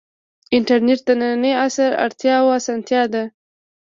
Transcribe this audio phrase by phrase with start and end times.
[0.55, 3.23] انټرنیټ د ننني عصر اړتیا او اسانتیا ده.